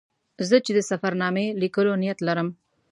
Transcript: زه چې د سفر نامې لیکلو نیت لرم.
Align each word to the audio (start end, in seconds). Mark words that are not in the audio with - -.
زه 0.47 0.57
چې 0.65 0.71
د 0.77 0.79
سفر 0.89 1.11
نامې 1.21 1.45
لیکلو 1.61 1.91
نیت 2.01 2.19
لرم. 2.27 2.47